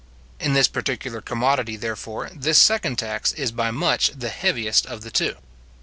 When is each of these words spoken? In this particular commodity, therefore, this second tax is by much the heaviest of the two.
In 0.39 0.53
this 0.53 0.67
particular 0.67 1.21
commodity, 1.21 1.75
therefore, 1.75 2.31
this 2.35 2.59
second 2.59 2.95
tax 2.97 3.33
is 3.33 3.51
by 3.51 3.69
much 3.69 4.07
the 4.15 4.29
heaviest 4.29 4.87
of 4.87 5.01
the 5.03 5.11
two. 5.11 5.35